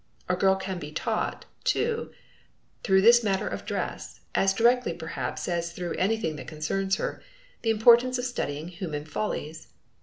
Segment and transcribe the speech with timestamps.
[0.27, 2.11] A girl can be taught, too,
[2.83, 7.21] through this matter of dress, as directly perhaps as through anything that concerns her,
[7.61, 9.67] the importance of studying human follies!